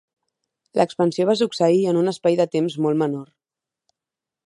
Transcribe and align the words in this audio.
L'expansió 0.79 1.27
va 1.31 1.35
succeir 1.43 1.85
en 1.93 2.01
un 2.01 2.13
espai 2.15 2.41
de 2.43 2.51
temps 2.57 2.81
molt 2.87 3.03
menor. 3.07 3.33